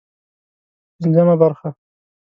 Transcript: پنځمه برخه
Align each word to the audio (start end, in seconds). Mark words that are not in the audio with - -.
پنځمه 0.99 1.35
برخه 1.41 1.69